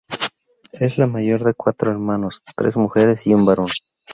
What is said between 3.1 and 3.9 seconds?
y un varón.